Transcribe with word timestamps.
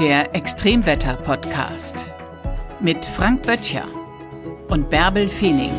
Der 0.00 0.32
Extremwetter-Podcast 0.32 2.08
mit 2.78 3.04
Frank 3.04 3.42
Böttcher 3.42 3.88
und 4.68 4.88
Bärbel 4.90 5.28
Feening. 5.28 5.72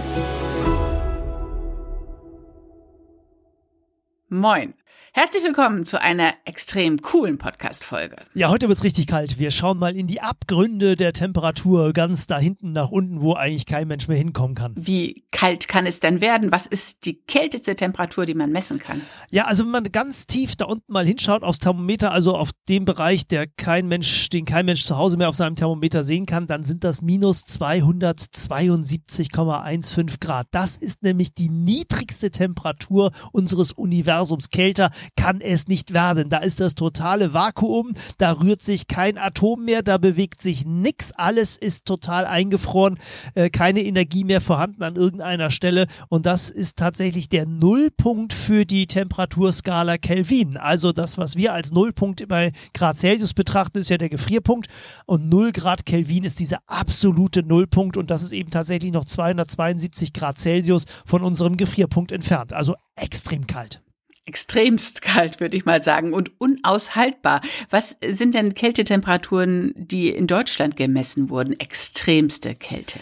Moin. 4.28 4.79
Herzlich 5.12 5.44
willkommen 5.44 5.86
zu 5.86 6.00
einer 6.00 6.36
extrem 6.46 7.02
coolen 7.02 7.40
Podcast-Folge. 7.40 8.16
Ja, 8.36 8.50
heute 8.50 8.68
wird's 8.68 8.84
richtig 8.84 9.08
kalt. 9.08 9.40
Wir 9.40 9.50
schauen 9.50 9.80
mal 9.80 9.98
in 9.98 10.06
die 10.06 10.22
Abgründe 10.22 10.96
der 10.96 11.14
Temperatur 11.14 11.94
ganz 11.94 12.28
da 12.28 12.38
hinten 12.38 12.74
nach 12.74 12.92
unten, 12.92 13.20
wo 13.20 13.34
eigentlich 13.34 13.66
kein 13.66 13.88
Mensch 13.88 14.08
mehr 14.08 14.18
hinkommen 14.18 14.54
kann. 14.54 14.76
Wie 14.76 15.24
kalt 15.32 15.68
kann 15.68 15.88
es 15.88 16.00
denn 16.00 16.22
werden? 16.22 16.52
Was 16.52 16.68
ist 16.68 17.08
die 17.08 17.24
kälteste 17.24 17.76
Temperatur, 17.76 18.28
die 18.28 18.36
man 18.36 18.52
messen 18.52 18.78
kann? 18.78 19.02
Ja, 19.32 19.46
also 19.46 19.64
wenn 19.64 19.72
man 19.72 19.86
ganz 19.86 20.28
tief 20.28 20.56
da 20.56 20.66
unten 20.66 20.94
mal 20.94 21.08
hinschaut 21.08 21.42
aufs 21.42 21.58
Thermometer, 21.58 22.12
also 22.12 22.38
auf 22.38 22.52
dem 22.68 22.86
Bereich, 22.86 23.28
der 23.28 23.48
kein 23.48 23.88
Mensch, 23.88 24.30
den 24.30 24.46
kein 24.46 24.68
Mensch 24.68 24.84
zu 24.84 24.96
Hause 24.96 25.18
mehr 25.18 25.30
auf 25.30 25.36
seinem 25.36 25.56
Thermometer 25.56 26.04
sehen 26.04 26.28
kann, 26.28 26.46
dann 26.46 26.64
sind 26.64 26.84
das 26.84 27.02
minus 27.02 27.46
272,15 27.46 30.20
Grad. 30.20 30.46
Das 30.52 30.78
ist 30.78 31.02
nämlich 31.02 31.34
die 31.34 31.50
niedrigste 31.50 32.30
Temperatur 32.30 33.10
unseres 33.32 33.72
Universums. 33.72 34.52
Kälter 34.52 34.92
kann 35.16 35.42
es 35.42 35.68
nicht 35.68 35.94
werden. 35.94 36.30
Da 36.30 36.38
ist 36.40 36.60
das 36.60 36.76
totale 36.76 37.34
Vakuum, 37.34 37.94
da 38.18 38.34
rührt 38.34 38.64
sich 38.64 38.88
kein 38.88 39.18
Atom 39.18 39.66
mehr, 39.66 39.82
da 39.82 39.98
bewegt 39.98 40.42
sich 40.42 40.66
nichts, 40.66 41.12
alles 41.12 41.58
ist 41.58 41.86
total 41.86 42.26
eingefroren, 42.26 42.98
äh, 43.36 43.50
keine 43.50 43.84
Energie 43.84 44.24
mehr 44.24 44.42
vorhanden 44.42 44.84
an 44.84 44.96
irgendeiner 44.96 45.52
Stelle 45.52 45.88
und 46.10 46.26
das 46.26 46.50
ist 46.50 46.78
tatsächlich 46.78 47.30
der 47.30 47.46
Nullpunkt 47.46 48.34
für 48.34 48.66
die 48.66 48.88
Temperaturskala 48.88 49.98
Kelvin. 49.98 50.58
Also 50.58 50.92
das, 50.92 51.18
was 51.18 51.36
wir 51.36 51.54
als 51.54 51.72
Nullpunkt 51.72 52.28
bei 52.28 52.52
Grad 52.74 52.98
Celsius 52.98 53.34
betrachten, 53.34 53.80
ist 53.80 53.90
ja 53.90 53.98
der 53.98 54.10
Gefrierpunkt 54.10 54.68
und 55.06 55.30
0 55.30 55.52
Grad 55.52 55.86
Kelvin 55.86 56.24
ist 56.24 56.40
dieser 56.40 56.60
absolute 56.68 57.44
Nullpunkt 57.44 57.98
und 57.98 58.12
das 58.12 58.24
ist 58.24 58.32
eben 58.32 58.50
tatsächlich 58.50 58.92
noch 58.92 59.06
272 59.06 60.14
Grad 60.14 60.38
Celsius 60.38 60.86
von 61.06 61.24
unserem 61.24 61.58
Gefrierpunkt 61.58 62.12
entfernt. 62.12 62.54
Also 62.54 62.76
extrem 62.96 63.48
kalt 63.48 63.82
extremst 64.30 65.02
kalt, 65.10 65.40
würde 65.40 65.58
ich 65.58 65.66
mal 65.66 65.82
sagen, 65.82 66.14
und 66.14 66.32
unaushaltbar. 66.40 67.42
Was 67.70 67.98
sind 68.06 68.36
denn 68.36 68.54
Kältetemperaturen, 68.54 69.74
die 69.76 70.10
in 70.10 70.28
Deutschland 70.28 70.78
gemessen 70.78 71.30
wurden? 71.30 71.60
Extremste 71.60 72.56
Kälte. 72.56 73.00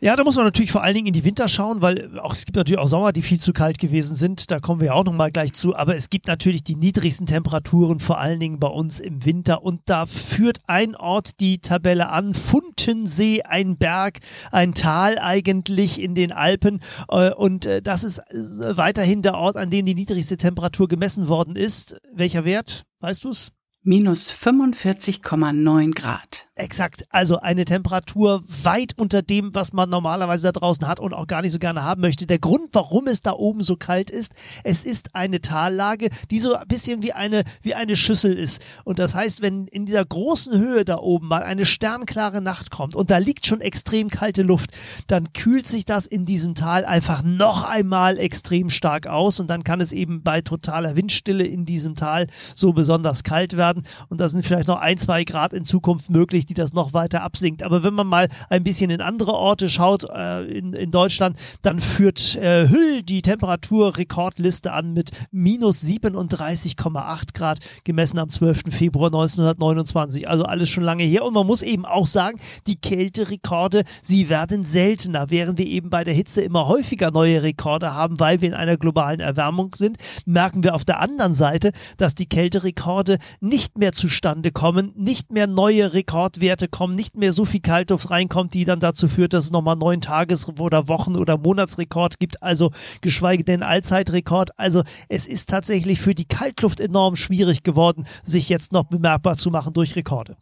Ja, 0.00 0.14
da 0.14 0.24
muss 0.24 0.36
man 0.36 0.44
natürlich 0.44 0.72
vor 0.72 0.82
allen 0.82 0.94
Dingen 0.94 1.06
in 1.06 1.12
die 1.14 1.24
Winter 1.24 1.48
schauen, 1.48 1.80
weil 1.80 2.18
auch 2.18 2.34
es 2.34 2.44
gibt 2.44 2.56
natürlich 2.56 2.78
auch 2.78 2.88
Sommer, 2.88 3.12
die 3.12 3.22
viel 3.22 3.40
zu 3.40 3.52
kalt 3.52 3.78
gewesen 3.78 4.14
sind. 4.14 4.50
Da 4.50 4.60
kommen 4.60 4.80
wir 4.80 4.94
auch 4.94 5.04
noch 5.04 5.12
mal 5.12 5.30
gleich 5.30 5.54
zu. 5.54 5.74
Aber 5.74 5.96
es 5.96 6.10
gibt 6.10 6.26
natürlich 6.26 6.64
die 6.64 6.76
niedrigsten 6.76 7.26
Temperaturen 7.26 7.98
vor 7.98 8.18
allen 8.18 8.38
Dingen 8.38 8.60
bei 8.60 8.68
uns 8.68 9.00
im 9.00 9.24
Winter. 9.24 9.62
Und 9.62 9.80
da 9.86 10.04
führt 10.06 10.60
ein 10.66 10.94
Ort 10.96 11.40
die 11.40 11.58
Tabelle 11.58 12.10
an: 12.10 12.34
Funtensee, 12.34 13.42
ein 13.42 13.78
Berg, 13.78 14.18
ein 14.52 14.74
Tal 14.74 15.18
eigentlich 15.18 16.00
in 16.00 16.14
den 16.14 16.32
Alpen. 16.32 16.80
Äh, 17.08 17.32
und 17.32 17.64
äh, 17.64 17.80
das 17.80 18.04
ist 18.04 18.18
äh, 18.18 18.76
weiterhin 18.76 19.22
der 19.22 19.36
Ort, 19.36 19.56
an 19.56 19.70
dem 19.70 19.86
die 19.86 19.94
niedrigste 19.94 20.36
Temperatur 20.36 20.88
gemessen 20.88 21.28
worden 21.28 21.56
ist. 21.56 21.96
Welcher 22.12 22.44
Wert? 22.44 22.84
Weißt 23.00 23.24
du 23.24 23.30
es? 23.30 23.52
Minus 23.82 24.30
45,9 24.30 25.94
Grad. 25.94 26.45
Exakt. 26.58 27.04
Also 27.10 27.38
eine 27.40 27.66
Temperatur 27.66 28.42
weit 28.46 28.94
unter 28.96 29.20
dem, 29.20 29.54
was 29.54 29.74
man 29.74 29.90
normalerweise 29.90 30.46
da 30.50 30.52
draußen 30.52 30.88
hat 30.88 31.00
und 31.00 31.12
auch 31.12 31.26
gar 31.26 31.42
nicht 31.42 31.52
so 31.52 31.58
gerne 31.58 31.82
haben 31.82 32.00
möchte. 32.00 32.26
Der 32.26 32.38
Grund, 32.38 32.70
warum 32.72 33.08
es 33.08 33.20
da 33.20 33.32
oben 33.32 33.62
so 33.62 33.76
kalt 33.76 34.10
ist, 34.10 34.32
es 34.64 34.82
ist 34.82 35.14
eine 35.14 35.42
Tallage, 35.42 36.08
die 36.30 36.38
so 36.38 36.54
ein 36.54 36.66
bisschen 36.66 37.02
wie 37.02 37.12
eine, 37.12 37.44
wie 37.60 37.74
eine 37.74 37.94
Schüssel 37.94 38.32
ist. 38.32 38.62
Und 38.84 38.98
das 38.98 39.14
heißt, 39.14 39.42
wenn 39.42 39.66
in 39.66 39.84
dieser 39.84 40.02
großen 40.02 40.58
Höhe 40.58 40.86
da 40.86 40.96
oben 40.96 41.28
mal 41.28 41.42
eine 41.42 41.66
sternklare 41.66 42.40
Nacht 42.40 42.70
kommt 42.70 42.96
und 42.96 43.10
da 43.10 43.18
liegt 43.18 43.44
schon 43.44 43.60
extrem 43.60 44.08
kalte 44.08 44.40
Luft, 44.40 44.70
dann 45.08 45.34
kühlt 45.34 45.66
sich 45.66 45.84
das 45.84 46.06
in 46.06 46.24
diesem 46.24 46.54
Tal 46.54 46.86
einfach 46.86 47.22
noch 47.22 47.64
einmal 47.64 48.16
extrem 48.16 48.70
stark 48.70 49.06
aus 49.06 49.40
und 49.40 49.50
dann 49.50 49.62
kann 49.62 49.82
es 49.82 49.92
eben 49.92 50.22
bei 50.22 50.40
totaler 50.40 50.96
Windstille 50.96 51.44
in 51.44 51.66
diesem 51.66 51.96
Tal 51.96 52.28
so 52.54 52.72
besonders 52.72 53.24
kalt 53.24 53.58
werden. 53.58 53.82
Und 54.08 54.22
da 54.22 54.30
sind 54.30 54.46
vielleicht 54.46 54.68
noch 54.68 54.80
ein, 54.80 54.96
zwei 54.96 55.24
Grad 55.24 55.52
in 55.52 55.66
Zukunft 55.66 56.08
möglich 56.08 56.45
die 56.46 56.54
das 56.54 56.72
noch 56.72 56.92
weiter 56.92 57.22
absinkt. 57.22 57.62
Aber 57.62 57.82
wenn 57.82 57.94
man 57.94 58.06
mal 58.06 58.28
ein 58.48 58.64
bisschen 58.64 58.90
in 58.90 59.00
andere 59.00 59.34
Orte 59.34 59.68
schaut 59.68 60.04
äh, 60.04 60.42
in, 60.44 60.72
in 60.72 60.90
Deutschland, 60.90 61.38
dann 61.62 61.80
führt 61.80 62.36
äh, 62.36 62.68
Hüll 62.68 63.02
die 63.02 63.22
Temperaturrekordliste 63.22 64.72
an 64.72 64.92
mit 64.92 65.10
minus 65.30 65.82
37,8 65.82 67.34
Grad 67.34 67.58
gemessen 67.84 68.18
am 68.18 68.28
12. 68.28 68.62
Februar 68.70 69.08
1929. 69.08 70.28
Also 70.28 70.44
alles 70.44 70.70
schon 70.70 70.84
lange 70.84 71.04
her. 71.04 71.24
Und 71.24 71.34
man 71.34 71.46
muss 71.46 71.62
eben 71.62 71.84
auch 71.84 72.06
sagen, 72.06 72.38
die 72.66 72.76
Kälterekorde, 72.76 73.84
sie 74.02 74.28
werden 74.28 74.64
seltener, 74.64 75.30
während 75.30 75.58
wir 75.58 75.66
eben 75.66 75.90
bei 75.90 76.04
der 76.04 76.14
Hitze 76.14 76.40
immer 76.40 76.66
häufiger 76.68 77.10
neue 77.10 77.42
Rekorde 77.42 77.94
haben, 77.94 78.18
weil 78.20 78.40
wir 78.40 78.48
in 78.48 78.54
einer 78.54 78.76
globalen 78.76 79.20
Erwärmung 79.20 79.74
sind, 79.74 79.98
merken 80.24 80.62
wir 80.62 80.74
auf 80.74 80.84
der 80.84 81.00
anderen 81.00 81.34
Seite, 81.34 81.72
dass 81.96 82.14
die 82.14 82.26
Kälterekorde 82.26 83.18
nicht 83.40 83.78
mehr 83.78 83.92
zustande 83.92 84.52
kommen, 84.52 84.92
nicht 84.96 85.32
mehr 85.32 85.46
neue 85.46 85.92
Rekorde 85.92 86.35
Werte 86.40 86.68
kommen, 86.68 86.94
nicht 86.94 87.16
mehr 87.16 87.32
so 87.32 87.44
viel 87.44 87.60
Kaltluft 87.60 88.10
reinkommt, 88.10 88.54
die 88.54 88.64
dann 88.64 88.80
dazu 88.80 89.08
führt, 89.08 89.32
dass 89.32 89.44
es 89.44 89.50
nochmal 89.50 89.76
neun 89.76 90.00
Tages- 90.00 90.48
oder 90.58 90.88
Wochen- 90.88 91.16
oder 91.16 91.38
Monatsrekord 91.38 92.18
gibt, 92.18 92.42
also 92.42 92.72
geschweige 93.00 93.44
denn 93.44 93.62
Allzeitrekord. 93.62 94.58
Also 94.58 94.82
es 95.08 95.26
ist 95.26 95.48
tatsächlich 95.50 96.00
für 96.00 96.14
die 96.14 96.26
Kaltluft 96.26 96.80
enorm 96.80 97.16
schwierig 97.16 97.62
geworden, 97.62 98.06
sich 98.22 98.48
jetzt 98.48 98.72
noch 98.72 98.84
bemerkbar 98.84 99.36
zu 99.36 99.50
machen 99.50 99.72
durch 99.72 99.96
Rekorde. 99.96 100.36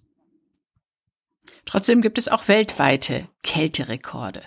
Trotzdem 1.66 2.02
gibt 2.02 2.18
es 2.18 2.28
auch 2.28 2.48
weltweite 2.48 3.26
Kälterekorde. 3.42 4.42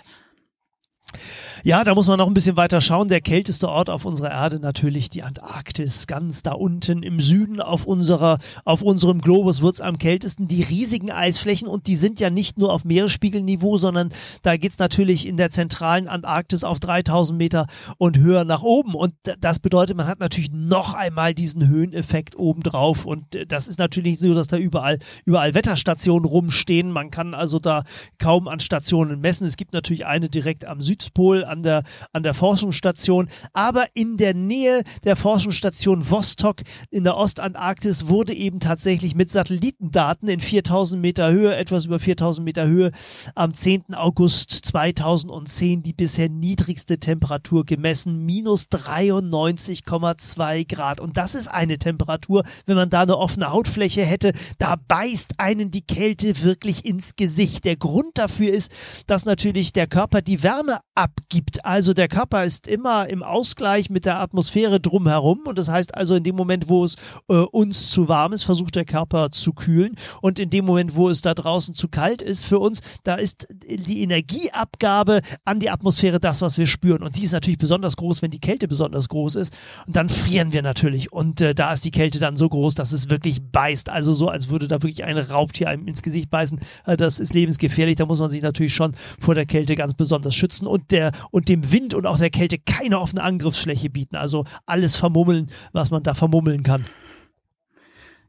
Ja, 1.64 1.84
da 1.84 1.94
muss 1.94 2.06
man 2.06 2.18
noch 2.18 2.28
ein 2.28 2.34
bisschen 2.34 2.56
weiter 2.56 2.80
schauen. 2.80 3.08
Der 3.08 3.20
kälteste 3.20 3.68
Ort 3.68 3.88
auf 3.88 4.04
unserer 4.04 4.30
Erde 4.30 4.60
natürlich 4.60 5.08
die 5.08 5.22
Antarktis, 5.22 6.06
ganz 6.06 6.42
da 6.42 6.52
unten 6.52 7.02
im 7.02 7.20
Süden 7.20 7.60
auf 7.60 7.86
unserer, 7.86 8.38
auf 8.64 8.82
unserem 8.82 9.20
Globus 9.20 9.62
wird's 9.62 9.80
am 9.80 9.98
kältesten. 9.98 10.48
Die 10.48 10.62
riesigen 10.62 11.10
Eisflächen 11.10 11.66
und 11.66 11.86
die 11.86 11.96
sind 11.96 12.20
ja 12.20 12.30
nicht 12.30 12.58
nur 12.58 12.72
auf 12.72 12.84
Meeresspiegelniveau, 12.84 13.78
sondern 13.78 14.10
da 14.42 14.56
geht's 14.56 14.78
natürlich 14.78 15.26
in 15.26 15.36
der 15.36 15.50
zentralen 15.50 16.08
Antarktis 16.08 16.62
auf 16.62 16.78
3000 16.78 17.36
Meter 17.36 17.66
und 17.96 18.18
höher 18.18 18.44
nach 18.44 18.62
oben. 18.62 18.94
Und 18.94 19.14
das 19.40 19.58
bedeutet, 19.58 19.96
man 19.96 20.06
hat 20.06 20.20
natürlich 20.20 20.52
noch 20.52 20.94
einmal 20.94 21.34
diesen 21.34 21.68
Höheneffekt 21.68 22.36
obendrauf. 22.36 23.04
Und 23.04 23.24
das 23.48 23.66
ist 23.66 23.78
natürlich 23.78 24.18
so, 24.18 24.34
dass 24.34 24.48
da 24.48 24.58
überall, 24.58 24.98
überall 25.24 25.54
Wetterstationen 25.54 26.28
rumstehen. 26.28 26.92
Man 26.92 27.10
kann 27.10 27.34
also 27.34 27.58
da 27.58 27.82
kaum 28.18 28.46
an 28.46 28.60
Stationen 28.60 29.20
messen. 29.20 29.46
Es 29.46 29.56
gibt 29.56 29.72
natürlich 29.72 30.06
eine 30.06 30.28
direkt 30.28 30.66
am 30.66 30.80
Süd 30.80 30.97
Südpol 31.02 31.44
an 31.44 31.62
der, 31.62 31.82
an 32.12 32.22
der 32.22 32.34
Forschungsstation. 32.34 33.28
Aber 33.52 33.86
in 33.94 34.16
der 34.16 34.34
Nähe 34.34 34.82
der 35.04 35.16
Forschungsstation 35.16 36.08
Vostok 36.08 36.62
in 36.90 37.04
der 37.04 37.16
Ostantarktis 37.16 38.08
wurde 38.08 38.34
eben 38.34 38.60
tatsächlich 38.60 39.14
mit 39.14 39.30
Satellitendaten 39.30 40.28
in 40.28 40.40
4000 40.40 41.00
Meter 41.00 41.30
Höhe, 41.30 41.54
etwas 41.54 41.86
über 41.86 41.98
4000 41.98 42.44
Meter 42.44 42.66
Höhe, 42.66 42.90
am 43.34 43.54
10. 43.54 43.94
August 43.94 44.50
2010 44.50 45.82
die 45.82 45.92
bisher 45.92 46.28
niedrigste 46.28 46.98
Temperatur 46.98 47.64
gemessen, 47.64 48.24
minus 48.24 48.66
93,2 48.66 50.68
Grad. 50.68 51.00
Und 51.00 51.16
das 51.16 51.34
ist 51.34 51.48
eine 51.48 51.78
Temperatur, 51.78 52.44
wenn 52.66 52.76
man 52.76 52.90
da 52.90 53.02
eine 53.02 53.16
offene 53.16 53.50
Hautfläche 53.50 54.04
hätte, 54.04 54.32
da 54.58 54.76
beißt 54.76 55.34
einen 55.38 55.70
die 55.70 55.86
Kälte 55.86 56.42
wirklich 56.42 56.84
ins 56.84 57.16
Gesicht. 57.16 57.64
Der 57.64 57.76
Grund 57.76 58.18
dafür 58.18 58.52
ist, 58.52 58.72
dass 59.06 59.24
natürlich 59.24 59.72
der 59.72 59.86
Körper 59.86 60.22
die 60.22 60.42
Wärme 60.42 60.78
abgibt. 60.98 61.64
Also 61.64 61.94
der 61.94 62.08
Körper 62.08 62.44
ist 62.44 62.66
immer 62.66 63.08
im 63.08 63.22
Ausgleich 63.22 63.88
mit 63.88 64.04
der 64.04 64.18
Atmosphäre 64.18 64.80
drumherum 64.80 65.42
und 65.46 65.56
das 65.56 65.68
heißt 65.68 65.94
also 65.94 66.16
in 66.16 66.24
dem 66.24 66.34
Moment, 66.34 66.68
wo 66.68 66.84
es 66.84 66.96
äh, 67.28 67.34
uns 67.34 67.90
zu 67.90 68.08
warm 68.08 68.32
ist, 68.32 68.42
versucht 68.42 68.74
der 68.74 68.84
Körper 68.84 69.30
zu 69.30 69.52
kühlen 69.52 69.94
und 70.22 70.40
in 70.40 70.50
dem 70.50 70.64
Moment, 70.64 70.96
wo 70.96 71.08
es 71.08 71.22
da 71.22 71.34
draußen 71.34 71.72
zu 71.72 71.86
kalt 71.88 72.20
ist 72.20 72.46
für 72.46 72.58
uns, 72.58 72.80
da 73.04 73.14
ist 73.14 73.46
die 73.64 74.02
Energieabgabe 74.02 75.20
an 75.44 75.60
die 75.60 75.70
Atmosphäre 75.70 76.18
das, 76.18 76.42
was 76.42 76.58
wir 76.58 76.66
spüren 76.66 77.04
und 77.04 77.16
die 77.16 77.22
ist 77.22 77.32
natürlich 77.32 77.58
besonders 77.58 77.96
groß, 77.96 78.20
wenn 78.22 78.32
die 78.32 78.40
Kälte 78.40 78.66
besonders 78.66 79.08
groß 79.08 79.36
ist 79.36 79.56
und 79.86 79.94
dann 79.94 80.08
frieren 80.08 80.52
wir 80.52 80.62
natürlich 80.62 81.12
und 81.12 81.40
äh, 81.40 81.54
da 81.54 81.72
ist 81.72 81.84
die 81.84 81.92
Kälte 81.92 82.18
dann 82.18 82.36
so 82.36 82.48
groß, 82.48 82.74
dass 82.74 82.90
es 82.90 83.08
wirklich 83.08 83.40
beißt. 83.52 83.88
Also 83.88 84.14
so, 84.14 84.28
als 84.28 84.48
würde 84.48 84.66
da 84.66 84.82
wirklich 84.82 85.04
ein 85.04 85.16
Raubtier 85.16 85.68
einem 85.68 85.86
ins 85.86 86.02
Gesicht 86.02 86.28
beißen. 86.28 86.58
Äh, 86.86 86.96
das 86.96 87.20
ist 87.20 87.34
lebensgefährlich. 87.34 87.96
Da 87.96 88.06
muss 88.06 88.18
man 88.18 88.30
sich 88.30 88.42
natürlich 88.42 88.74
schon 88.74 88.92
vor 89.20 89.36
der 89.36 89.46
Kälte 89.46 89.76
ganz 89.76 89.94
besonders 89.94 90.34
schützen 90.34 90.66
und 90.66 90.87
der 90.90 91.12
und 91.30 91.48
dem 91.48 91.72
Wind 91.72 91.94
und 91.94 92.06
auch 92.06 92.18
der 92.18 92.30
Kälte 92.30 92.58
keine 92.58 93.00
offene 93.00 93.22
Angriffsfläche 93.22 93.90
bieten. 93.90 94.16
Also 94.16 94.44
alles 94.66 94.96
vermummeln, 94.96 95.50
was 95.72 95.90
man 95.90 96.02
da 96.02 96.14
vermummeln 96.14 96.62
kann. 96.62 96.84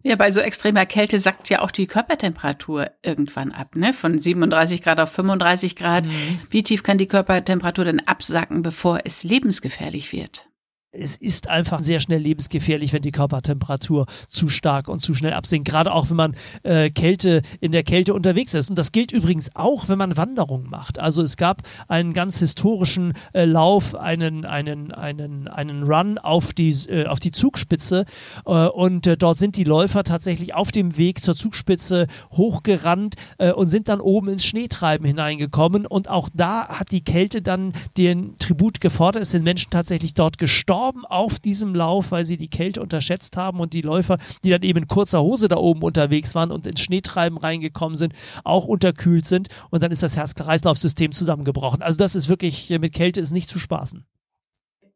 Ja, 0.01 0.15
bei 0.15 0.31
so 0.31 0.39
extremer 0.39 0.85
Kälte 0.85 1.19
sackt 1.19 1.49
ja 1.49 1.61
auch 1.61 1.71
die 1.71 1.85
Körpertemperatur 1.85 2.89
irgendwann 3.03 3.51
ab, 3.51 3.75
ne? 3.75 3.93
Von 3.93 4.17
37 4.17 4.81
Grad 4.81 4.99
auf 4.99 5.11
35 5.11 5.75
Grad. 5.75 6.05
Mhm. 6.05 6.39
Wie 6.49 6.63
tief 6.63 6.83
kann 6.83 6.97
die 6.97 7.07
Körpertemperatur 7.07 7.83
denn 7.83 8.07
absacken, 8.07 8.61
bevor 8.61 9.01
es 9.03 9.25
lebensgefährlich 9.25 10.13
wird? 10.13 10.48
Es 10.91 11.15
ist 11.15 11.49
einfach 11.49 11.83
sehr 11.83 11.99
schnell 11.99 12.19
lebensgefährlich, 12.19 12.93
wenn 12.93 13.03
die 13.03 13.11
Körpertemperatur 13.11 14.07
zu 14.27 14.49
stark 14.49 14.87
und 14.87 15.01
zu 15.01 15.13
schnell 15.13 15.33
absinkt. 15.33 15.67
Gerade 15.67 15.93
auch, 15.93 16.09
wenn 16.09 16.17
man 16.17 16.35
äh, 16.63 16.89
Kälte 16.89 17.43
in 17.59 17.71
der 17.71 17.83
Kälte 17.83 18.15
unterwegs 18.15 18.55
ist. 18.55 18.71
Und 18.71 18.75
das 18.75 18.91
gilt 18.91 19.11
übrigens 19.11 19.55
auch, 19.55 19.87
wenn 19.87 19.99
man 19.99 20.17
Wanderungen 20.17 20.67
macht. 20.67 20.97
Also 20.97 21.21
es 21.21 21.37
gab 21.37 21.61
einen 21.87 22.13
ganz 22.13 22.39
historischen 22.39 23.13
äh, 23.33 23.45
Lauf, 23.45 23.93
einen, 23.93 24.45
einen, 24.45 24.91
einen, 24.91 25.47
einen 25.47 25.83
Run 25.83 26.17
auf 26.17 26.53
die, 26.53 26.71
äh, 26.71 27.05
auf 27.05 27.19
die 27.19 27.31
Zugspitze. 27.31 28.05
Äh, 28.47 28.67
und 28.69 29.05
äh, 29.05 29.15
dort 29.15 29.37
sind 29.37 29.57
die 29.57 29.65
Läufer 29.65 30.03
tatsächlich 30.03 30.55
auf 30.55 30.71
dem 30.71 30.97
Weg 30.97 31.21
zur 31.21 31.35
Zugspitze 31.35 32.07
hochgerannt 32.31 33.13
äh, 33.37 33.51
und 33.51 33.67
sind 33.67 33.89
dann 33.89 34.01
oben 34.01 34.29
ins 34.29 34.43
Schneetreiben 34.43 35.05
hineingekommen. 35.05 35.85
Und 35.85 36.09
auch 36.09 36.29
da 36.33 36.67
hat 36.67 36.89
die 36.89 37.03
Kälte 37.03 37.43
dann 37.43 37.73
den 37.95 38.39
Tribut 38.39 38.81
gefordert. 38.81 39.21
Es 39.21 39.31
sind 39.31 39.43
Menschen 39.43 39.69
tatsächlich 39.69 40.15
dort 40.15 40.39
gestorben 40.39 40.78
gestorben 40.79 41.05
auf 41.05 41.39
diesem 41.39 41.75
Lauf, 41.75 42.11
weil 42.11 42.25
sie 42.25 42.37
die 42.37 42.49
Kälte 42.49 42.81
unterschätzt 42.81 43.35
haben 43.35 43.59
und 43.59 43.73
die 43.73 43.81
Läufer, 43.81 44.17
die 44.45 44.49
dann 44.49 44.61
eben 44.61 44.79
in 44.79 44.87
kurzer 44.87 45.21
Hose 45.21 45.49
da 45.49 45.57
oben 45.57 45.81
unterwegs 45.81 46.35
waren 46.35 46.51
und 46.51 46.65
ins 46.65 46.79
Schneetreiben 46.79 47.37
reingekommen 47.37 47.97
sind, 47.97 48.13
auch 48.45 48.65
unterkühlt 48.65 49.25
sind 49.25 49.49
und 49.71 49.83
dann 49.83 49.91
ist 49.91 50.03
das 50.03 50.15
Herz-Kreislauf-System 50.15 51.11
zusammengebrochen. 51.11 51.81
Also 51.81 51.97
das 51.97 52.15
ist 52.15 52.29
wirklich, 52.29 52.69
mit 52.69 52.93
Kälte 52.93 53.19
ist 53.19 53.31
nicht 53.31 53.49
zu 53.49 53.59
spaßen. 53.59 54.05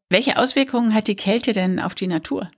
Welche 0.08 0.38
Auswirkungen 0.38 0.94
hat 0.94 1.06
die 1.06 1.16
Kälte 1.16 1.52
denn 1.52 1.78
auf 1.78 1.94
die 1.94 2.06
Natur? 2.06 2.48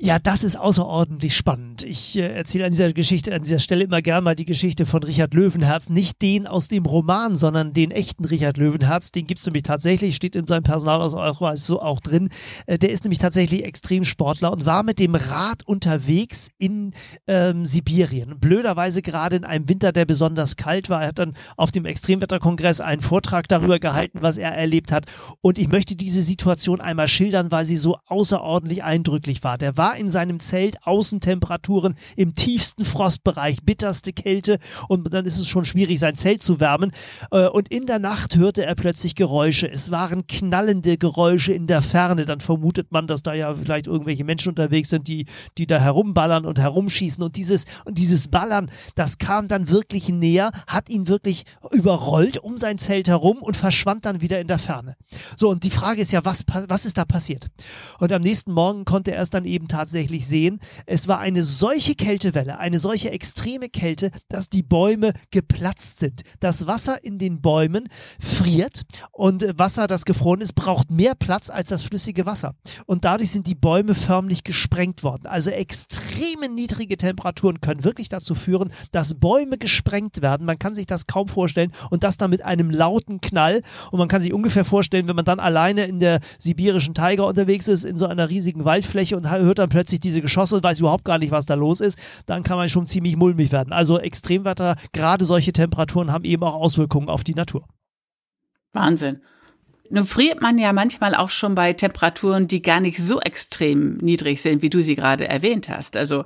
Ja, 0.00 0.20
das 0.20 0.44
ist 0.44 0.54
außerordentlich 0.54 1.36
spannend. 1.36 1.82
Ich 1.82 2.16
äh, 2.16 2.32
erzähle 2.32 2.66
an 2.66 2.70
dieser 2.70 2.92
Geschichte, 2.92 3.34
an 3.34 3.42
dieser 3.42 3.58
Stelle 3.58 3.82
immer 3.82 4.00
gerne 4.00 4.22
mal 4.22 4.36
die 4.36 4.44
Geschichte 4.44 4.86
von 4.86 5.02
Richard 5.02 5.34
Löwenherz. 5.34 5.90
Nicht 5.90 6.22
den 6.22 6.46
aus 6.46 6.68
dem 6.68 6.86
Roman, 6.86 7.36
sondern 7.36 7.72
den 7.72 7.90
echten 7.90 8.24
Richard 8.24 8.58
Löwenherz. 8.58 9.10
Den 9.10 9.26
gibt's 9.26 9.44
nämlich 9.44 9.64
tatsächlich, 9.64 10.14
steht 10.14 10.36
in 10.36 10.46
seinem 10.46 10.62
Personalausweis 10.62 11.66
so 11.66 11.82
auch 11.82 11.98
drin. 11.98 12.28
Äh, 12.66 12.78
der 12.78 12.90
ist 12.90 13.02
nämlich 13.02 13.18
tatsächlich 13.18 13.64
Extremsportler 13.64 14.52
und 14.52 14.66
war 14.66 14.84
mit 14.84 15.00
dem 15.00 15.16
Rad 15.16 15.64
unterwegs 15.66 16.52
in 16.58 16.94
ähm, 17.26 17.66
Sibirien. 17.66 18.38
Blöderweise 18.38 19.02
gerade 19.02 19.34
in 19.34 19.44
einem 19.44 19.68
Winter, 19.68 19.90
der 19.90 20.04
besonders 20.04 20.54
kalt 20.54 20.90
war. 20.90 21.02
Er 21.02 21.08
hat 21.08 21.18
dann 21.18 21.34
auf 21.56 21.72
dem 21.72 21.86
Extremwetterkongress 21.86 22.80
einen 22.80 23.02
Vortrag 23.02 23.48
darüber 23.48 23.80
gehalten, 23.80 24.18
was 24.22 24.36
er 24.36 24.52
erlebt 24.52 24.92
hat. 24.92 25.06
Und 25.40 25.58
ich 25.58 25.66
möchte 25.66 25.96
diese 25.96 26.22
Situation 26.22 26.80
einmal 26.80 27.08
schildern, 27.08 27.50
weil 27.50 27.66
sie 27.66 27.76
so 27.76 27.98
außerordentlich 28.06 28.84
eindrücklich 28.84 29.42
war. 29.42 29.58
Der 29.58 29.76
war 29.76 29.87
war 29.88 29.96
in 29.96 30.10
seinem 30.10 30.38
Zelt 30.38 30.86
Außentemperaturen 30.86 31.94
im 32.14 32.34
tiefsten 32.34 32.84
Frostbereich, 32.84 33.62
bitterste 33.62 34.12
Kälte 34.12 34.58
und 34.86 35.10
dann 35.14 35.24
ist 35.24 35.38
es 35.38 35.48
schon 35.48 35.64
schwierig, 35.64 35.98
sein 35.98 36.14
Zelt 36.14 36.42
zu 36.42 36.60
wärmen. 36.60 36.92
Äh, 37.30 37.46
und 37.46 37.68
in 37.68 37.86
der 37.86 37.98
Nacht 37.98 38.36
hörte 38.36 38.66
er 38.66 38.74
plötzlich 38.74 39.14
Geräusche. 39.14 39.70
Es 39.70 39.90
waren 39.90 40.26
knallende 40.26 40.98
Geräusche 40.98 41.54
in 41.54 41.66
der 41.66 41.80
Ferne. 41.80 42.26
Dann 42.26 42.40
vermutet 42.40 42.92
man, 42.92 43.06
dass 43.06 43.22
da 43.22 43.32
ja 43.32 43.54
vielleicht 43.54 43.86
irgendwelche 43.86 44.24
Menschen 44.24 44.50
unterwegs 44.50 44.90
sind, 44.90 45.08
die, 45.08 45.24
die 45.56 45.66
da 45.66 45.78
herumballern 45.78 46.44
und 46.44 46.58
herumschießen. 46.58 47.22
Und 47.24 47.36
dieses, 47.36 47.64
und 47.86 47.96
dieses 47.96 48.28
Ballern, 48.28 48.70
das 48.94 49.16
kam 49.16 49.48
dann 49.48 49.70
wirklich 49.70 50.10
näher, 50.10 50.50
hat 50.66 50.90
ihn 50.90 51.08
wirklich 51.08 51.44
überrollt 51.70 52.36
um 52.36 52.58
sein 52.58 52.76
Zelt 52.76 53.08
herum 53.08 53.38
und 53.38 53.56
verschwand 53.56 54.04
dann 54.04 54.20
wieder 54.20 54.38
in 54.38 54.48
der 54.48 54.58
Ferne. 54.58 54.96
So, 55.38 55.48
und 55.48 55.64
die 55.64 55.70
Frage 55.70 56.02
ist 56.02 56.12
ja, 56.12 56.26
was, 56.26 56.44
was 56.68 56.84
ist 56.84 56.98
da 56.98 57.06
passiert? 57.06 57.46
Und 57.98 58.12
am 58.12 58.20
nächsten 58.20 58.52
Morgen 58.52 58.84
konnte 58.84 59.12
er 59.12 59.22
es 59.22 59.30
dann 59.30 59.46
eben 59.46 59.66
tatsächlich 59.78 60.26
sehen. 60.26 60.58
Es 60.86 61.06
war 61.06 61.20
eine 61.20 61.44
solche 61.44 61.94
Kältewelle, 61.94 62.58
eine 62.58 62.80
solche 62.80 63.12
extreme 63.12 63.68
Kälte, 63.68 64.10
dass 64.28 64.50
die 64.50 64.64
Bäume 64.64 65.12
geplatzt 65.30 66.00
sind. 66.00 66.22
Das 66.40 66.66
Wasser 66.66 67.04
in 67.04 67.20
den 67.20 67.40
Bäumen 67.40 67.88
friert 68.18 68.82
und 69.12 69.44
Wasser, 69.56 69.86
das 69.86 70.04
gefroren 70.04 70.40
ist, 70.40 70.54
braucht 70.54 70.90
mehr 70.90 71.14
Platz 71.14 71.48
als 71.48 71.68
das 71.68 71.84
flüssige 71.84 72.26
Wasser. 72.26 72.56
Und 72.86 73.04
dadurch 73.04 73.30
sind 73.30 73.46
die 73.46 73.54
Bäume 73.54 73.94
förmlich 73.94 74.42
gesprengt 74.42 75.04
worden. 75.04 75.26
Also 75.26 75.50
extreme 75.50 76.48
niedrige 76.48 76.96
Temperaturen 76.96 77.60
können 77.60 77.84
wirklich 77.84 78.08
dazu 78.08 78.34
führen, 78.34 78.72
dass 78.90 79.14
Bäume 79.14 79.58
gesprengt 79.58 80.22
werden. 80.22 80.44
Man 80.44 80.58
kann 80.58 80.74
sich 80.74 80.86
das 80.86 81.06
kaum 81.06 81.28
vorstellen 81.28 81.70
und 81.90 82.02
das 82.02 82.16
dann 82.16 82.30
mit 82.30 82.44
einem 82.44 82.70
lauten 82.70 83.20
Knall. 83.20 83.62
Und 83.92 84.00
man 84.00 84.08
kann 84.08 84.20
sich 84.20 84.32
ungefähr 84.32 84.64
vorstellen, 84.64 85.06
wenn 85.06 85.14
man 85.14 85.24
dann 85.24 85.38
alleine 85.38 85.84
in 85.84 86.00
der 86.00 86.18
sibirischen 86.36 86.94
Taiga 86.94 87.22
unterwegs 87.22 87.68
ist, 87.68 87.84
in 87.84 87.96
so 87.96 88.06
einer 88.06 88.28
riesigen 88.28 88.64
Waldfläche 88.64 89.16
und 89.16 89.30
hört 89.30 89.60
dann 89.60 89.67
dann 89.68 89.76
plötzlich 89.78 90.00
diese 90.00 90.22
Geschosse 90.22 90.56
und 90.56 90.64
weiß 90.64 90.80
überhaupt 90.80 91.04
gar 91.04 91.18
nicht, 91.18 91.30
was 91.30 91.46
da 91.46 91.54
los 91.54 91.80
ist, 91.80 91.98
dann 92.26 92.42
kann 92.42 92.56
man 92.56 92.68
schon 92.68 92.86
ziemlich 92.86 93.16
mulmig 93.16 93.52
werden. 93.52 93.72
Also 93.72 93.98
Extremwetter, 93.98 94.76
gerade 94.92 95.24
solche 95.24 95.52
Temperaturen 95.52 96.12
haben 96.12 96.24
eben 96.24 96.42
auch 96.42 96.54
Auswirkungen 96.54 97.08
auf 97.08 97.24
die 97.24 97.34
Natur. 97.34 97.66
Wahnsinn. 98.72 99.20
Nun 99.90 100.04
friert 100.04 100.42
man 100.42 100.58
ja 100.58 100.72
manchmal 100.72 101.14
auch 101.14 101.30
schon 101.30 101.54
bei 101.54 101.72
Temperaturen, 101.72 102.46
die 102.46 102.60
gar 102.60 102.80
nicht 102.80 102.98
so 102.98 103.20
extrem 103.20 103.96
niedrig 103.98 104.42
sind, 104.42 104.60
wie 104.62 104.70
du 104.70 104.82
sie 104.82 104.96
gerade 104.96 105.26
erwähnt 105.28 105.68
hast. 105.70 105.96
Also 105.96 106.24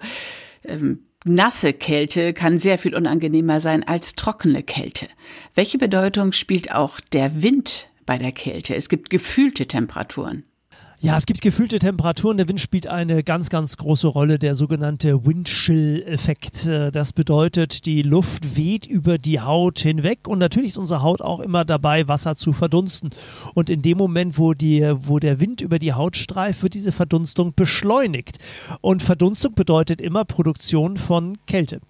ähm, 0.65 1.07
nasse 1.25 1.73
Kälte 1.73 2.33
kann 2.33 2.59
sehr 2.59 2.79
viel 2.79 2.95
unangenehmer 2.95 3.61
sein 3.61 3.87
als 3.87 4.17
trockene 4.17 4.65
Kälte. 4.65 5.07
Welche 5.55 5.79
Bedeutung 5.79 6.33
spielt 6.33 6.73
auch 6.73 6.99
der 7.13 7.43
Wind 7.43 7.89
bei 8.05 8.19
der 8.19 8.33
Kälte? 8.33 8.75
Es 8.75 8.89
gibt 8.89 9.11
gefühlte 9.11 9.67
Temperaturen. 9.67 10.45
Ja, 11.05 11.19
es 11.19 11.27
gibt 11.27 11.43
gefühlte 11.43 11.81
Temperaturen. 11.81 12.37
Der 12.37 12.47
Wind 12.47 12.61
spielt 12.61 12.87
eine 12.87 13.25
ganz, 13.25 13.51
ganz 13.51 13.77
große 13.77 14.07
Rolle, 14.07 14.39
der 14.39 14.55
sogenannte 14.55 15.27
Windchill-Effekt. 15.27 16.67
Äh, 16.67 16.93
das 16.93 17.13
bedeutet, 17.13 17.87
die 17.87 18.03
Luft 18.03 18.57
weht 18.57 18.87
über 18.87 19.19
die 19.19 19.41
Haut 19.41 19.81
hinweg 19.81 20.29
und 20.29 20.39
natürlich 20.39 20.69
ist 20.69 20.79
unsere 20.79 21.03
Haut 21.03 21.21
auch 21.21 21.41
immer 21.41 21.65
dabei, 21.65 22.07
Wasser 22.07 22.37
zu 22.37 22.53
verdunsten. 22.53 23.11
Und 23.55 23.69
in 23.69 23.83
dem 23.83 23.99
Moment, 23.99 24.39
wo, 24.39 24.55
die, 24.55 24.89
wo 24.95 25.19
der 25.19 25.41
Wind 25.41 25.61
über 25.61 25.81
die 25.81 25.93
Haut 25.93 26.17
streift, 26.17 26.63
wird 26.63 26.75
diese 26.75 26.93
Verdunstung 26.93 27.53
beschleunigt. 27.57 28.39
Und 28.81 29.03
Verdunstung 29.03 29.55
bedeutet 29.55 30.01
immer 30.01 30.25
Produktion 30.25 30.99
von 30.99 31.37
Kälte. 31.49 31.81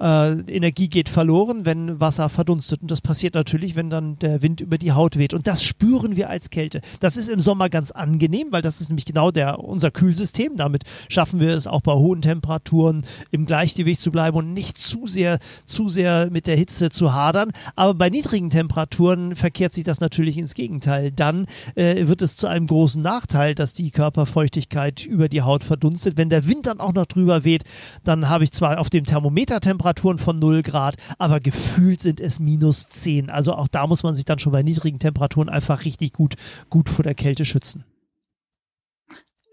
Äh, 0.00 0.40
Energie 0.52 0.88
geht 0.88 1.08
verloren, 1.08 1.66
wenn 1.66 2.00
Wasser 2.00 2.28
verdunstet. 2.28 2.82
Und 2.82 2.90
das 2.90 3.00
passiert 3.00 3.34
natürlich, 3.34 3.76
wenn 3.76 3.90
dann 3.90 4.18
der 4.18 4.42
Wind 4.42 4.60
über 4.60 4.76
die 4.76 4.90
Haut 4.90 5.16
weht. 5.18 5.34
Und 5.34 5.46
das 5.46 5.62
spüren 5.62 6.16
wir 6.16 6.30
als 6.30 6.50
Kälte. 6.50 6.80
Das 6.98 7.16
ist 7.16 7.28
im 7.28 7.38
Sommer 7.38 7.68
ganz 7.68 7.92
angenehm, 7.92 8.55
weil 8.56 8.62
das 8.62 8.80
ist 8.80 8.88
nämlich 8.88 9.04
genau 9.04 9.30
der, 9.30 9.58
unser 9.58 9.90
Kühlsystem. 9.90 10.56
Damit 10.56 10.84
schaffen 11.10 11.40
wir 11.40 11.50
es 11.50 11.66
auch 11.66 11.82
bei 11.82 11.92
hohen 11.92 12.22
Temperaturen 12.22 13.04
im 13.30 13.44
Gleichgewicht 13.44 14.00
zu 14.00 14.10
bleiben 14.10 14.34
und 14.34 14.54
nicht 14.54 14.78
zu 14.78 15.06
sehr, 15.06 15.38
zu 15.66 15.90
sehr 15.90 16.30
mit 16.30 16.46
der 16.46 16.56
Hitze 16.56 16.88
zu 16.88 17.12
hadern. 17.12 17.50
Aber 17.74 17.92
bei 17.92 18.08
niedrigen 18.08 18.48
Temperaturen 18.48 19.36
verkehrt 19.36 19.74
sich 19.74 19.84
das 19.84 20.00
natürlich 20.00 20.38
ins 20.38 20.54
Gegenteil. 20.54 21.12
Dann 21.12 21.44
äh, 21.74 22.06
wird 22.08 22.22
es 22.22 22.38
zu 22.38 22.46
einem 22.46 22.66
großen 22.66 23.02
Nachteil, 23.02 23.54
dass 23.54 23.74
die 23.74 23.90
Körperfeuchtigkeit 23.90 25.04
über 25.04 25.28
die 25.28 25.42
Haut 25.42 25.62
verdunstet. 25.62 26.16
Wenn 26.16 26.30
der 26.30 26.48
Wind 26.48 26.64
dann 26.64 26.80
auch 26.80 26.94
noch 26.94 27.04
drüber 27.04 27.44
weht, 27.44 27.64
dann 28.04 28.30
habe 28.30 28.44
ich 28.44 28.52
zwar 28.52 28.78
auf 28.78 28.88
dem 28.88 29.04
Thermometer 29.04 29.60
Temperaturen 29.60 30.16
von 30.16 30.38
0 30.38 30.62
Grad, 30.62 30.96
aber 31.18 31.40
gefühlt 31.40 32.00
sind 32.00 32.20
es 32.20 32.40
minus 32.40 32.88
10. 32.88 33.28
Also 33.28 33.52
auch 33.52 33.68
da 33.68 33.86
muss 33.86 34.02
man 34.02 34.14
sich 34.14 34.24
dann 34.24 34.38
schon 34.38 34.52
bei 34.52 34.62
niedrigen 34.62 34.98
Temperaturen 34.98 35.50
einfach 35.50 35.84
richtig 35.84 36.14
gut, 36.14 36.36
gut 36.70 36.88
vor 36.88 37.02
der 37.02 37.14
Kälte 37.14 37.44
schützen. 37.44 37.84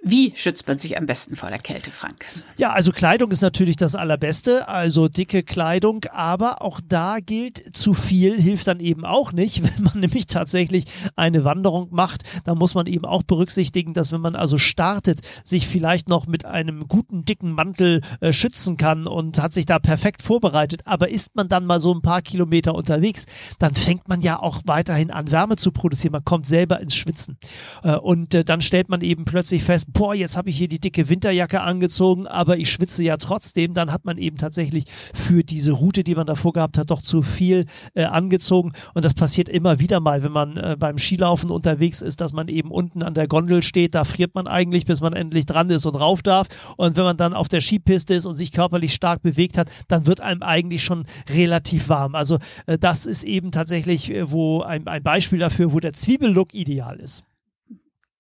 Wie 0.06 0.34
schützt 0.36 0.68
man 0.68 0.80
sich 0.80 0.98
am 0.98 1.06
besten 1.06 1.38
vor 1.38 1.48
der 1.48 1.60
Kälte, 1.60 1.90
Frank? 1.90 2.26
Ja, 2.58 2.74
also 2.74 2.92
Kleidung 2.92 3.32
ist 3.32 3.40
natürlich 3.40 3.78
das 3.78 3.96
Allerbeste, 3.96 4.68
also 4.68 5.08
dicke 5.08 5.44
Kleidung, 5.44 6.04
aber 6.12 6.62
auch 6.62 6.82
da 6.86 7.20
gilt, 7.26 7.74
zu 7.74 7.94
viel 7.94 8.40
hilft 8.40 8.68
dann 8.68 8.82
eben 8.82 9.06
auch 9.06 9.32
nicht. 9.32 9.64
Wenn 9.78 9.84
man 9.84 10.00
nämlich 10.02 10.26
tatsächlich 10.26 10.84
eine 11.16 11.46
Wanderung 11.46 11.88
macht, 11.92 12.24
dann 12.44 12.58
muss 12.58 12.74
man 12.74 12.86
eben 12.86 13.06
auch 13.06 13.24
berücksichtigen, 13.24 13.94
dass 13.94 14.12
wenn 14.12 14.20
man 14.20 14.36
also 14.36 14.58
startet, 14.58 15.22
sich 15.46 15.70
vielleicht 15.70 16.10
noch 16.10 16.28
mit 16.28 16.44
einem 16.44 16.90
guten 16.90 17.24
dicken 17.24 17.54
Mantel 17.54 18.02
äh, 18.20 18.34
schützen 18.34 18.76
kann 18.76 19.08
und 19.08 19.40
hat 19.40 19.54
sich 19.54 19.66
da 19.66 19.80
perfekt 19.80 20.22
vorbereitet, 20.22 20.82
aber 20.84 21.08
ist 21.08 21.38
man 21.38 21.48
dann 21.48 21.66
mal 21.66 21.80
so 21.80 21.94
ein 21.94 22.02
paar 22.02 22.22
Kilometer 22.22 22.76
unterwegs, 22.76 23.26
dann 23.58 23.74
fängt 23.74 24.10
man 24.10 24.22
ja 24.22 24.38
auch 24.38 24.64
weiterhin 24.66 25.12
an 25.12 25.32
Wärme 25.32 25.56
zu 25.56 25.72
produzieren, 25.72 26.12
man 26.12 26.26
kommt 26.26 26.46
selber 26.46 26.82
ins 26.82 26.94
Schwitzen 26.94 27.38
äh, 27.84 27.96
und 27.96 28.34
äh, 28.34 28.44
dann 28.44 28.62
stellt 28.62 28.90
man 28.90 29.00
eben 29.00 29.24
plötzlich 29.24 29.64
fest, 29.64 29.93
boah, 29.94 30.14
jetzt 30.14 30.36
habe 30.36 30.50
ich 30.50 30.58
hier 30.58 30.68
die 30.68 30.80
dicke 30.80 31.10
Winterjacke 31.10 31.62
angezogen, 31.62 32.28
aber 32.28 32.58
ich 32.58 32.72
schwitze 32.72 33.04
ja 33.04 33.18
trotzdem, 33.18 33.74
dann 33.74 33.92
hat 33.92 34.06
man 34.06 34.18
eben 34.18 34.38
tatsächlich 34.38 34.86
für 35.14 35.44
diese 35.44 35.72
Route, 35.72 36.04
die 36.04 36.16
man 36.16 36.28
davor 36.28 36.54
gehabt 36.54 36.78
hat, 36.78 36.90
doch 36.90 37.02
zu 37.02 37.22
viel 37.22 37.66
äh, 37.94 38.04
angezogen. 38.04 38.74
Und 38.94 39.06
das 39.06 39.14
passiert 39.14 39.50
immer 39.50 39.80
wieder 39.80 40.00
mal, 40.00 40.24
wenn 40.24 40.32
man 40.32 40.58
äh, 40.58 40.76
beim 40.78 40.98
Skilaufen 40.98 41.50
unterwegs 41.50 42.02
ist, 42.02 42.22
dass 42.22 42.34
man 42.34 42.48
eben 42.48 42.72
unten 42.72 43.04
an 43.04 43.14
der 43.14 43.28
Gondel 43.28 43.62
steht, 43.62 43.96
da 43.96 44.04
friert 44.04 44.36
man 44.36 44.48
eigentlich, 44.48 44.86
bis 44.86 45.02
man 45.02 45.14
endlich 45.14 45.46
dran 45.46 45.70
ist 45.70 45.86
und 45.86 45.96
rauf 45.96 46.24
darf. 46.24 46.48
Und 46.78 46.98
wenn 46.98 47.04
man 47.04 47.18
dann 47.18 47.34
auf 47.34 47.48
der 47.48 47.62
Skipiste 47.62 48.14
ist 48.14 48.26
und 48.26 48.36
sich 48.36 48.52
körperlich 48.52 48.94
stark 48.94 49.22
bewegt 49.22 49.58
hat, 49.58 49.70
dann 49.88 50.06
wird 50.06 50.22
einem 50.22 50.42
eigentlich 50.42 50.84
schon 50.84 51.06
relativ 51.30 51.90
warm. 51.90 52.16
Also 52.16 52.40
äh, 52.66 52.78
das 52.78 53.06
ist 53.06 53.24
eben 53.24 53.52
tatsächlich 53.52 54.12
äh, 54.12 54.32
wo 54.32 54.62
ein, 54.62 54.88
ein 54.88 55.04
Beispiel 55.04 55.40
dafür, 55.40 55.74
wo 55.74 55.80
der 55.80 55.94
Zwiebellook 55.94 56.54
ideal 56.54 57.00
ist. 57.00 57.24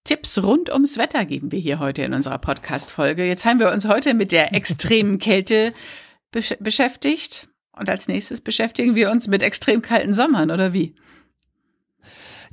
Tipps 0.03 0.43
rund 0.43 0.69
ums 0.69 0.97
Wetter 0.97 1.23
geben 1.25 1.53
wir 1.53 1.59
hier 1.59 1.79
heute 1.79 2.01
in 2.01 2.13
unserer 2.13 2.37
Podcast-Folge. 2.37 3.25
Jetzt 3.25 3.45
haben 3.45 3.59
wir 3.59 3.71
uns 3.71 3.87
heute 3.87 4.13
mit 4.13 4.33
der 4.33 4.53
extremen 4.55 5.17
Kälte 5.17 5.73
besch 6.31 6.55
beschäftigt 6.59 7.47
und 7.71 7.89
als 7.89 8.09
nächstes 8.09 8.41
beschäftigen 8.41 8.95
wir 8.95 9.11
uns 9.11 9.27
mit 9.27 9.41
extrem 9.43 9.81
kalten 9.81 10.13
Sommern, 10.13 10.51
oder 10.51 10.73
wie? 10.73 10.93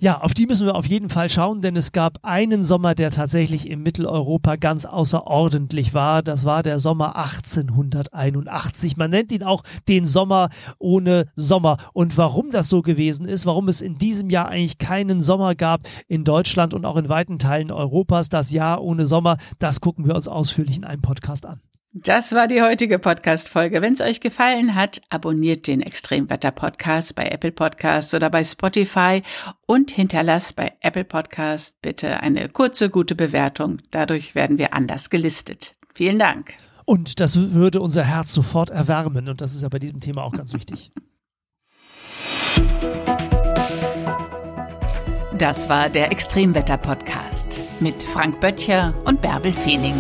Ja, 0.03 0.23
auf 0.23 0.33
die 0.33 0.47
müssen 0.47 0.65
wir 0.65 0.77
auf 0.77 0.87
jeden 0.87 1.11
Fall 1.11 1.29
schauen, 1.29 1.61
denn 1.61 1.77
es 1.77 1.93
gab 1.93 2.21
einen 2.23 2.65
Sommer, 2.65 2.95
der 2.95 3.11
tatsächlich 3.11 3.69
in 3.69 3.83
Mitteleuropa 3.83 4.57
ganz 4.57 4.87
außerordentlich 4.87 5.93
war. 5.93 6.23
Das 6.23 6.47
war 6.47 6.63
der 6.63 6.79
Sommer 6.79 7.17
1881. 7.17 8.97
Man 8.97 9.11
nennt 9.11 9.31
ihn 9.31 9.43
auch 9.43 9.63
den 9.89 10.07
Sommer 10.07 10.49
ohne 10.79 11.27
Sommer. 11.37 11.77
Und 11.93 12.17
warum 12.17 12.51
das 12.51 12.71
so 12.71 12.81
gewesen 12.81 13.29
ist, 13.29 13.45
warum 13.45 13.69
es 13.69 13.83
in 13.83 13.99
diesem 13.99 14.31
Jahr 14.31 14.49
eigentlich 14.49 14.79
keinen 14.79 15.21
Sommer 15.21 15.55
gab 15.55 15.83
in 16.09 16.25
Deutschland 16.25 16.73
und 16.73 16.87
auch 16.87 16.97
in 16.97 17.11
weiten 17.11 17.39
Teilen 17.39 17.71
Europas, 17.71 18.31
das 18.31 18.51
Jahr 18.51 18.83
ohne 18.83 19.05
Sommer, 19.05 19.37
das 19.59 19.83
gucken 19.83 20.07
wir 20.07 20.15
uns 20.15 20.29
ausführlich 20.29 20.79
in 20.79 20.85
einem 20.85 21.03
Podcast 21.03 21.45
an. 21.45 21.61
Das 21.93 22.31
war 22.31 22.47
die 22.47 22.63
heutige 22.63 23.01
Podcast-Folge. 23.01 23.83
Wenn 23.83 23.95
es 23.95 24.01
euch 24.01 24.21
gefallen 24.21 24.77
hat, 24.77 25.01
abonniert 25.11 25.67
den 25.67 25.81
Extremwetter-Podcast 25.81 27.17
bei 27.17 27.27
Apple 27.27 27.51
Podcasts 27.51 28.15
oder 28.15 28.31
bei 28.31 28.45
Spotify 28.45 29.23
und 29.67 29.91
hinterlasst 29.91 30.55
bei 30.55 30.73
Apple 30.83 31.03
Podcast 31.03 31.83
bitte 31.83 32.21
eine 32.21 32.49
kurze, 32.49 32.91
gute 32.91 33.17
Bewertung. 33.17 33.79
Dadurch 33.91 34.37
werden 34.37 34.57
wir 34.57 34.73
anders 34.73 35.11
gelistet. 35.11 35.75
Vielen 35.93 36.21
Dank. 36.21 36.55
Und 36.85 37.19
das 37.19 37.37
würde 37.37 37.81
unser 37.81 38.05
Herz 38.05 38.33
sofort 38.33 38.71
erwärmen. 38.71 39.29
Und 39.29 39.41
das 39.41 39.57
ist 39.57 39.63
ja 39.63 39.69
bei 39.69 39.81
diesem 39.81 39.99
Thema 39.99 40.23
auch 40.23 40.33
ganz 40.33 40.55
wichtig. 40.55 40.93
Das 45.37 45.69
war 45.69 45.89
der 45.89 46.13
Extremwetter-Podcast 46.13 47.65
mit 47.81 48.01
Frank 48.05 48.41
Böttcher 48.41 48.95
und 49.05 49.21
Bärbel 49.21 49.53
Feening. 49.53 49.97